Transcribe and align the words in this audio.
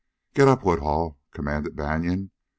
"Get 0.33 0.47
up, 0.47 0.63
Woodhull!" 0.63 1.19
commanded 1.31 1.75
Banion. 1.75 2.31